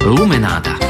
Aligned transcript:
Lumenáda. 0.00 0.80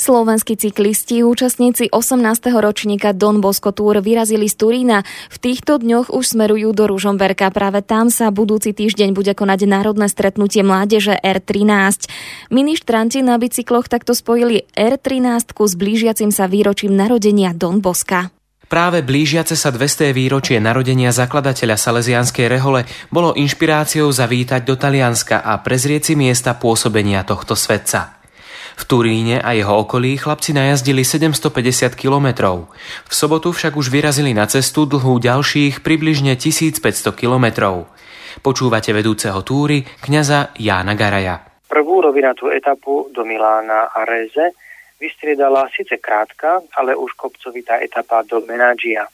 Slovenskí 0.00 0.56
cyklisti, 0.56 1.20
účastníci 1.20 1.92
18. 1.92 2.48
ročníka 2.64 3.12
Don 3.12 3.44
Bosco 3.44 3.76
Tour 3.76 4.00
vyrazili 4.00 4.48
z 4.48 4.56
Turína. 4.56 5.04
V 5.28 5.36
týchto 5.36 5.76
dňoch 5.76 6.08
už 6.08 6.24
smerujú 6.32 6.72
do 6.72 6.88
Ružomberka. 6.88 7.52
Práve 7.52 7.84
tam 7.84 8.08
sa 8.08 8.32
budúci 8.32 8.72
týždeň 8.72 9.12
bude 9.12 9.36
konať 9.36 9.68
národné 9.68 10.08
stretnutie 10.08 10.64
mládeže 10.64 11.20
R13. 11.20 12.08
Ministranti 12.48 13.20
na 13.20 13.36
bicykloch 13.36 13.92
takto 13.92 14.16
spojili 14.16 14.64
R13 14.72 15.52
s 15.52 15.72
blížiacim 15.76 16.32
sa 16.32 16.48
výročím 16.48 16.96
narodenia 16.96 17.52
Don 17.52 17.84
Boska. 17.84 18.32
Práve 18.68 19.00
blížiace 19.00 19.56
sa 19.56 19.72
200. 19.72 20.12
výročie 20.12 20.60
narodenia 20.60 21.08
zakladateľa 21.08 21.80
Salesianskej 21.80 22.52
rehole 22.52 22.84
bolo 23.08 23.32
inšpiráciou 23.32 24.12
zavítať 24.12 24.60
do 24.60 24.76
Talianska 24.76 25.40
a 25.40 25.56
prezrieť 25.64 26.12
si 26.12 26.14
miesta 26.20 26.52
pôsobenia 26.52 27.24
tohto 27.24 27.56
svetca. 27.56 28.20
V 28.76 28.84
Turíne 28.84 29.40
a 29.40 29.56
jeho 29.56 29.72
okolí 29.72 30.20
chlapci 30.20 30.52
najazdili 30.52 31.00
750 31.00 31.96
kilometrov. 31.96 32.68
V 33.08 33.12
sobotu 33.16 33.56
však 33.56 33.72
už 33.72 33.88
vyrazili 33.88 34.36
na 34.36 34.44
cestu 34.44 34.84
dlhú 34.84 35.16
ďalších 35.16 35.80
približne 35.80 36.36
1500 36.36 36.84
kilometrov. 37.16 37.88
Počúvate 38.44 38.92
vedúceho 38.92 39.40
túry 39.48 39.88
kňaza 40.04 40.52
Jána 40.60 40.92
Garaja. 40.92 41.40
Prvú 41.72 42.04
rovinatú 42.04 42.52
etapu 42.52 43.08
do 43.16 43.24
Milána 43.24 43.96
a 43.96 44.04
Reze 44.04 44.67
vystriedala 45.00 45.70
síce 45.70 45.96
krátka, 45.96 46.62
ale 46.74 46.98
už 46.98 47.14
kopcovitá 47.14 47.78
etapa 47.78 48.22
do 48.26 48.42
Menaggia. 48.46 49.06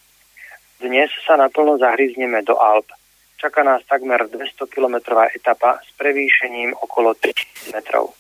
Dnes 0.81 1.13
sa 1.25 1.37
naplno 1.37 1.79
zahryzneme 1.79 2.43
do 2.43 2.57
Alp. 2.57 2.89
Čaká 3.37 3.63
nás 3.63 3.85
takmer 3.85 4.25
200-kilometrová 4.29 5.29
etapa 5.37 5.79
s 5.85 5.93
prevýšením 6.01 6.73
okolo 6.81 7.13
3000 7.15 7.77
metrov. 7.77 8.17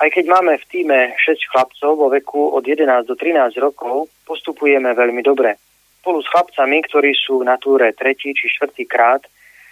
Aj 0.00 0.08
keď 0.10 0.24
máme 0.26 0.58
v 0.58 0.68
týme 0.72 0.98
6 1.14 1.52
chlapcov 1.52 1.94
vo 1.94 2.08
veku 2.10 2.56
od 2.56 2.64
11 2.64 3.06
do 3.06 3.14
13 3.14 3.54
rokov, 3.62 4.10
postupujeme 4.26 4.96
veľmi 4.96 5.22
dobre. 5.22 5.60
Spolu 6.02 6.18
s 6.24 6.30
chlapcami, 6.32 6.82
ktorí 6.90 7.14
sú 7.14 7.44
na 7.46 7.54
túre 7.60 7.94
tretí 7.94 8.34
či 8.34 8.50
štvrtý 8.50 8.88
krát, 8.90 9.22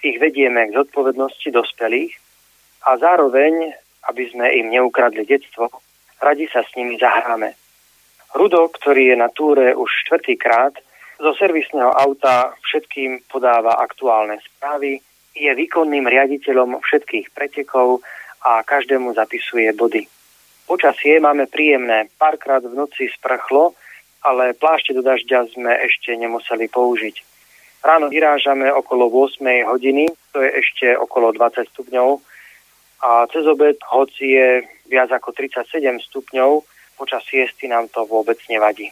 ich 0.06 0.22
vedieme 0.22 0.70
k 0.70 0.76
zodpovednosti 0.78 1.50
dospelých 1.50 2.12
a 2.86 2.96
zároveň, 2.96 3.74
aby 4.06 4.22
sme 4.30 4.46
im 4.54 4.70
neukradli 4.70 5.26
detstvo, 5.26 5.68
radi 6.20 6.46
sa 6.52 6.62
s 6.62 6.70
nimi 6.76 7.00
zahráme. 7.00 7.56
Rudo, 8.36 8.70
ktorý 8.70 9.10
je 9.10 9.16
na 9.18 9.28
túre 9.32 9.74
už 9.74 9.90
štvrtý 10.06 10.38
krát, 10.38 10.76
zo 11.20 11.36
servisného 11.36 11.92
auta 11.92 12.54
všetkým 12.64 13.28
podáva 13.28 13.76
aktuálne 13.76 14.40
správy, 14.40 15.02
je 15.36 15.50
výkonným 15.52 16.08
riaditeľom 16.08 16.80
všetkých 16.80 17.32
pretekov 17.36 18.00
a 18.40 18.64
každému 18.64 19.12
zapisuje 19.12 19.68
body. 19.76 20.08
Počasie 20.64 21.20
máme 21.20 21.50
príjemné. 21.50 22.08
Párkrát 22.16 22.62
v 22.62 22.72
noci 22.72 23.10
sprchlo, 23.10 23.74
ale 24.22 24.54
plášte 24.54 24.94
do 24.94 25.02
dažďa 25.02 25.50
sme 25.52 25.72
ešte 25.84 26.14
nemuseli 26.14 26.70
použiť. 26.70 27.16
Ráno 27.80 28.12
vyrážame 28.12 28.68
okolo 28.68 29.08
8 29.08 29.40
hodiny, 29.66 30.12
to 30.32 30.44
je 30.44 30.50
ešte 30.60 30.86
okolo 30.96 31.32
20 31.32 31.64
stupňov 31.72 32.20
a 33.00 33.24
cez 33.32 33.44
obed, 33.48 33.80
hoci 33.88 34.36
je 34.36 34.48
viac 34.90 35.14
ako 35.14 35.30
37 35.30 35.78
stupňov, 36.10 36.66
počas 36.98 37.22
siesty 37.30 37.70
nám 37.70 37.86
to 37.88 38.02
vôbec 38.04 38.36
nevadí. 38.50 38.90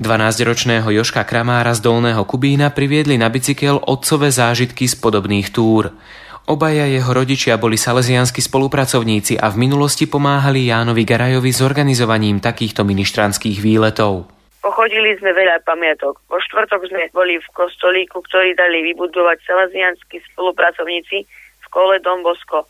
12-ročného 0.00 0.88
Joška 0.88 1.20
Kramára 1.28 1.76
z 1.76 1.84
Dolného 1.84 2.24
Kubína 2.24 2.72
priviedli 2.72 3.20
na 3.20 3.28
bicykel 3.28 3.76
otcové 3.76 4.32
zážitky 4.32 4.88
z 4.88 4.96
podobných 4.96 5.52
túr. 5.52 5.92
Obaja 6.48 6.88
jeho 6.88 7.12
rodičia 7.12 7.60
boli 7.60 7.76
salesianskí 7.76 8.40
spolupracovníci 8.40 9.36
a 9.36 9.52
v 9.52 9.68
minulosti 9.68 10.08
pomáhali 10.08 10.72
Jánovi 10.72 11.04
Garajovi 11.04 11.52
s 11.52 11.60
organizovaním 11.60 12.40
takýchto 12.40 12.88
ministranských 12.88 13.60
výletov. 13.60 14.32
Pochodili 14.64 15.12
sme 15.20 15.36
veľa 15.36 15.60
pamiatok. 15.62 16.24
Po 16.24 16.40
štvrtok 16.40 16.88
sme 16.88 17.12
boli 17.12 17.36
v 17.36 17.48
kostolíku, 17.52 18.24
ktorý 18.26 18.56
dali 18.56 18.80
vybudovať 18.90 19.38
salesianskí 19.44 20.24
spolupracovníci 20.32 21.28
v 21.62 21.66
kole 21.68 22.00
Dom 22.00 22.24
Bosko. 22.24 22.64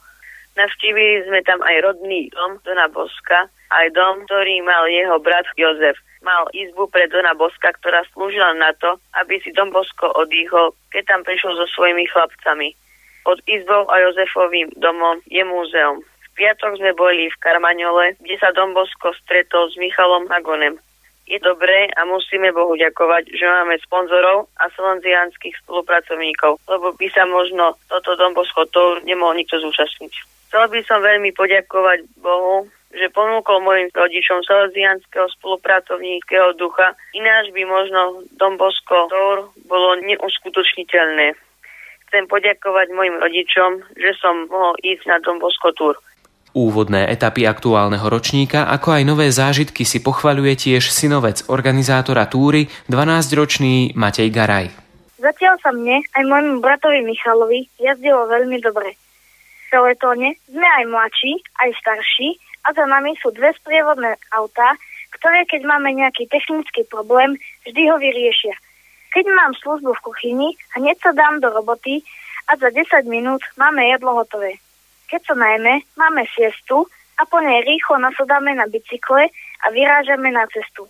Navštívili 0.52 1.24
sme 1.24 1.40
tam 1.48 1.64
aj 1.64 1.80
rodný 1.80 2.28
dom 2.36 2.60
Dona 2.60 2.84
Boska, 2.92 3.48
aj 3.72 3.86
dom, 3.96 4.28
ktorý 4.28 4.60
mal 4.60 4.84
jeho 4.84 5.16
brat 5.16 5.48
Jozef. 5.56 5.96
Mal 6.20 6.44
izbu 6.52 6.86
pre 6.92 7.08
Dona 7.08 7.32
Boska, 7.32 7.72
ktorá 7.80 8.04
slúžila 8.12 8.52
na 8.54 8.70
to, 8.76 9.00
aby 9.16 9.40
si 9.40 9.50
Dom 9.56 9.72
Bosko 9.72 10.12
odýchol, 10.12 10.76
keď 10.92 11.02
tam 11.08 11.20
prišiel 11.24 11.56
so 11.56 11.66
svojimi 11.72 12.04
chlapcami. 12.12 12.76
Pod 13.24 13.40
izbou 13.48 13.88
a 13.88 13.96
Jozefovým 14.06 14.70
domom 14.76 15.24
je 15.26 15.42
múzeum. 15.42 16.04
V 16.04 16.28
piatok 16.36 16.78
sme 16.78 16.92
boli 16.94 17.32
v 17.32 17.40
Karmaňole, 17.40 18.20
kde 18.20 18.36
sa 18.38 18.52
Dombosko 18.52 19.16
stretol 19.24 19.72
s 19.72 19.74
Michalom 19.80 20.28
Hagonem. 20.28 20.78
Je 21.26 21.38
dobré 21.38 21.88
a 21.94 22.02
musíme 22.04 22.50
Bohu 22.50 22.74
ďakovať, 22.74 23.30
že 23.32 23.46
máme 23.46 23.78
sponzorov 23.80 24.50
a 24.58 24.68
slovenziánskych 24.74 25.54
spolupracovníkov, 25.64 26.58
lebo 26.66 26.92
by 26.98 27.06
sa 27.14 27.24
možno 27.24 27.78
toto 27.86 28.18
Dombosko 28.18 28.66
to 28.68 29.00
nemohol 29.06 29.38
nikto 29.38 29.56
zúčastniť. 29.62 30.12
Chcel 30.52 30.68
by 30.68 30.80
som 30.84 31.00
veľmi 31.00 31.32
poďakovať 31.32 32.04
Bohu, 32.20 32.68
že 32.92 33.08
ponúkol 33.08 33.64
mojim 33.64 33.88
rodičom 33.88 34.44
salesianského 34.44 35.24
spolupracovníckého 35.40 36.52
ducha, 36.60 36.92
ináč 37.16 37.48
by 37.56 37.64
možno 37.64 38.28
Dombosko 38.36 39.08
Tour 39.08 39.48
bolo 39.64 39.96
neuskutočniteľné. 40.04 41.32
Chcem 42.12 42.28
poďakovať 42.28 42.92
mojim 42.92 43.16
rodičom, 43.16 43.96
že 43.96 44.12
som 44.20 44.44
mohol 44.52 44.76
ísť 44.84 45.08
na 45.08 45.16
Dom 45.24 45.40
Bosko 45.40 45.72
Tour. 45.72 45.96
Úvodné 46.52 47.08
etapy 47.08 47.48
aktuálneho 47.48 48.04
ročníka, 48.04 48.68
ako 48.68 48.92
aj 48.96 49.02
nové 49.08 49.32
zážitky 49.32 49.88
si 49.88 50.04
pochvaľuje 50.04 50.68
tiež 50.68 50.92
synovec 50.92 51.48
organizátora 51.48 52.28
túry, 52.28 52.68
12-ročný 52.92 53.96
Matej 53.96 54.28
Garaj. 54.28 54.68
Zatiaľ 55.16 55.56
sa 55.64 55.72
mne 55.72 56.04
aj 56.12 56.22
môjmu 56.28 56.60
bratovi 56.60 57.00
Michalovi 57.00 57.66
jazdilo 57.80 58.28
veľmi 58.28 58.60
dobre. 58.60 58.92
V 58.92 59.66
peletóne 59.72 60.36
sme 60.50 60.68
aj 60.68 60.84
mladší, 60.92 61.32
aj 61.64 61.70
starší 61.80 62.36
a 62.68 62.76
za 62.76 62.84
nami 62.84 63.16
sú 63.22 63.32
dve 63.32 63.56
sprievodné 63.56 64.20
autá, 64.36 64.76
ktoré 65.16 65.48
keď 65.48 65.64
máme 65.64 65.94
nejaký 65.96 66.28
technický 66.28 66.84
problém, 66.90 67.40
vždy 67.64 67.82
ho 67.88 67.96
vyriešia– 67.96 68.52
keď 69.12 69.28
mám 69.28 69.52
službu 69.60 69.92
v 69.92 70.04
kuchyni, 70.08 70.48
hneď 70.72 70.96
sa 71.04 71.12
dám 71.12 71.44
do 71.44 71.52
roboty 71.52 72.00
a 72.48 72.56
za 72.56 72.72
10 72.72 73.04
minút 73.04 73.44
máme 73.60 73.84
jedlo 73.92 74.16
hotové. 74.16 74.56
Keď 75.12 75.28
sa 75.28 75.36
najmä, 75.36 75.84
máme 76.00 76.24
siestu 76.32 76.88
a 77.20 77.28
po 77.28 77.36
nej 77.44 77.60
rýchlo 77.68 78.00
nasadáme 78.00 78.56
na 78.56 78.64
bicykle 78.64 79.28
a 79.60 79.66
vyrážame 79.68 80.32
na 80.32 80.48
cestu. 80.48 80.88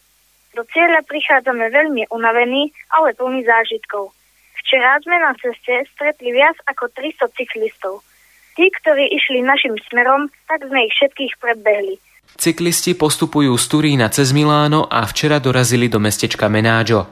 Do 0.55 0.63
cieľa 0.71 1.03
prichádzame 1.11 1.75
veľmi 1.75 2.07
unavení, 2.15 2.71
ale 2.95 3.19
plný 3.19 3.43
zážitkov. 3.43 4.15
Včera 4.63 5.03
sme 5.03 5.19
na 5.19 5.35
ceste 5.43 5.91
stretli 5.91 6.31
viac 6.31 6.55
ako 6.71 6.95
300 6.95 7.35
cyklistov. 7.35 8.07
Tí, 8.55 8.71
ktorí 8.71 9.11
išli 9.11 9.43
našim 9.43 9.75
smerom, 9.91 10.31
tak 10.47 10.71
sme 10.71 10.87
ich 10.87 10.95
všetkých 10.95 11.43
predbehli. 11.43 11.99
Cyklisti 12.39 12.95
postupujú 12.95 13.59
z 13.59 13.65
Turína 13.67 14.07
cez 14.07 14.31
Miláno 14.31 14.87
a 14.87 15.03
včera 15.03 15.43
dorazili 15.43 15.91
do 15.91 15.99
mestečka 15.99 16.47
Menáďo. 16.47 17.11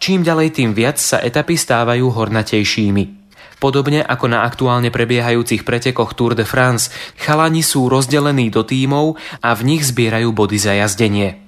Čím 0.00 0.24
ďalej, 0.24 0.56
tým 0.56 0.70
viac 0.72 0.96
sa 0.96 1.20
etapy 1.20 1.60
stávajú 1.60 2.08
hornatejšími. 2.08 3.25
Podobne 3.56 4.04
ako 4.04 4.28
na 4.28 4.44
aktuálne 4.44 4.92
prebiehajúcich 4.92 5.64
pretekoch 5.64 6.12
Tour 6.12 6.36
de 6.36 6.44
France, 6.44 6.92
chalani 7.16 7.64
sú 7.64 7.88
rozdelení 7.88 8.52
do 8.52 8.60
tímov 8.60 9.16
a 9.40 9.56
v 9.56 9.62
nich 9.64 9.82
zbierajú 9.88 10.28
body 10.36 10.58
za 10.60 10.76
jazdenie. 10.76 11.40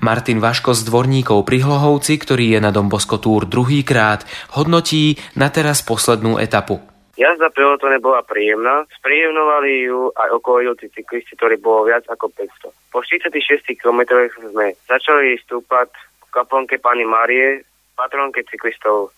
Martin 0.00 0.40
Vaško 0.40 0.72
z 0.72 0.88
dvorníkov 0.88 1.44
pri 1.44 1.60
ktorý 1.60 2.56
je 2.56 2.58
na 2.64 2.72
Dombosko 2.72 3.20
Tour 3.20 3.44
druhýkrát, 3.44 4.24
hodnotí 4.56 5.20
na 5.36 5.52
teraz 5.52 5.84
poslednú 5.84 6.40
etapu. 6.40 6.80
Jazda 7.12 7.52
pelotone 7.52 8.00
bola 8.00 8.24
príjemná, 8.24 8.88
spríjemnovali 8.88 9.84
ju 9.84 10.08
aj 10.16 10.28
okolujúci 10.40 10.88
cyklisti, 10.96 11.36
ktorí 11.36 11.60
bolo 11.60 11.84
viac 11.84 12.08
ako 12.08 12.32
500. 12.32 12.72
Po 12.88 13.04
46 13.04 13.68
km 13.76 14.00
sme 14.48 14.72
začali 14.88 15.36
stúpať 15.44 15.92
v 15.92 16.28
kaplnke 16.32 16.80
pani 16.80 17.04
Marie 17.04 17.68
patronke 17.92 18.40
cyklistov. 18.48 19.12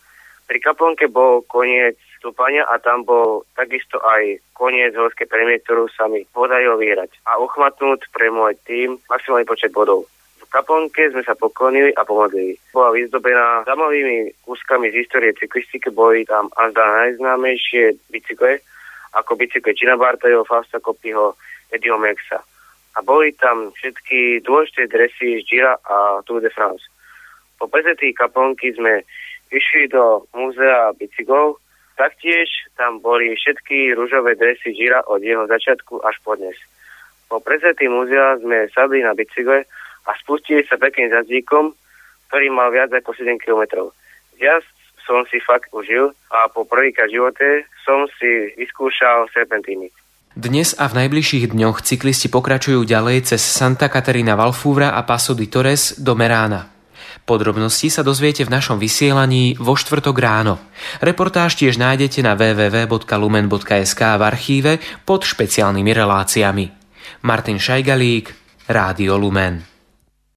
Pri 0.45 0.59
kaplnke 0.59 1.07
bol 1.07 1.47
koniec 1.47 1.97
stúpania 2.25 2.65
a 2.65 2.81
tam 2.81 3.05
bol 3.05 3.45
takisto 3.53 4.01
aj 4.01 4.41
koniec 4.57 4.97
horskej 4.97 5.29
premie, 5.29 5.61
ktorú 5.61 5.93
sa 5.93 6.09
mi 6.09 6.25
podarilo 6.33 6.81
vyhrať 6.81 7.21
a 7.29 7.37
uchmatnúť 7.37 8.09
pre 8.17 8.33
môj 8.33 8.57
tým 8.65 8.97
maximálny 9.13 9.45
počet 9.45 9.77
bodov. 9.77 10.09
V 10.41 10.49
kaplnke 10.49 11.13
sme 11.13 11.21
sa 11.21 11.37
poklonili 11.37 11.93
a 11.93 12.09
pomodlili. 12.09 12.57
Bola 12.73 12.97
vyzdobená 12.97 13.69
zaujímavými 13.69 14.33
kúskami 14.49 14.89
z 14.89 15.05
histórie 15.05 15.37
cyklistiky, 15.37 15.93
boli 15.93 16.25
tam 16.25 16.49
až 16.57 16.73
najznámejšie 16.73 18.01
bicykle, 18.09 18.65
ako 19.13 19.37
bicykle 19.37 19.77
Gina 19.77 20.01
Bartajho, 20.01 20.49
Fausta 20.49 20.81
Kopyho, 20.81 21.37
Eddieho 21.69 22.01
Mexa. 22.01 22.41
A 22.95 23.03
boli 23.05 23.37
tam 23.37 23.75
všetky 23.77 24.41
dôležité 24.47 24.89
dresy 24.89 25.43
z 25.43 25.45
Gira 25.45 25.77
a 25.85 26.23
Tour 26.25 26.41
de 26.41 26.49
France. 26.49 26.89
Po 27.59 27.67
prezetí 27.67 28.15
kaplnky 28.15 28.73
sme 28.73 29.03
išli 29.51 29.91
do 29.91 30.25
múzea 30.33 30.95
bicyklov, 30.95 31.59
taktiež 31.95 32.51
tam 32.75 32.99
boli 32.99 33.35
všetky 33.35 33.95
rúžové 33.95 34.35
dresy 34.35 34.75
Žira 34.75 35.07
od 35.07 35.23
jeho 35.23 35.47
začiatku 35.47 36.03
až 36.03 36.19
po 36.23 36.35
dnes. 36.35 36.59
Po 37.31 37.41
prezretí 37.41 37.89
múzea 37.89 38.39
sme 38.39 38.71
sadli 38.71 39.01
na 39.03 39.17
bicykle 39.17 39.65
a 40.05 40.11
spustili 40.21 40.63
sa 40.69 40.77
pekným 40.77 41.11
jazdíkom, 41.11 41.73
ktorý 42.29 42.47
mal 42.53 42.71
viac 42.75 42.93
ako 42.93 43.15
7 43.17 43.39
km. 43.41 43.91
Jazd 44.37 44.69
som 45.07 45.23
si 45.29 45.39
fakt 45.41 45.71
užil 45.71 46.13
a 46.33 46.49
po 46.51 46.65
prvýkrát 46.65 47.09
živote 47.09 47.69
som 47.85 48.09
si 48.19 48.53
vyskúšal 48.57 49.29
serpentíny. 49.31 49.93
Dnes 50.35 50.75
a 50.75 50.91
v 50.91 51.07
najbližších 51.07 51.55
dňoch 51.55 51.87
cyklisti 51.87 52.27
pokračujú 52.27 52.83
ďalej 52.83 53.31
cez 53.31 53.39
Santa 53.39 53.87
Caterina 53.87 54.35
Valfúvra 54.35 54.99
a 54.99 55.07
Paso 55.07 55.31
di 55.31 55.47
Torres 55.47 55.95
do 56.03 56.19
Merána. 56.19 56.74
Podrobnosti 57.25 57.89
sa 57.89 58.05
dozviete 58.05 58.45
v 58.45 58.53
našom 58.53 58.77
vysielaní 58.77 59.57
vo 59.57 59.73
štvrtok 59.73 60.17
ráno. 60.21 60.61
Reportáž 61.01 61.57
tiež 61.57 61.81
nájdete 61.81 62.21
na 62.21 62.37
www.lumen.sk 62.37 64.01
v 64.01 64.23
archíve 64.23 64.73
pod 65.09 65.25
špeciálnymi 65.25 65.93
reláciami. 65.97 66.65
Martin 67.25 67.57
Šajgalík, 67.57 68.29
Rádio 68.69 69.17
Lumen. 69.17 69.74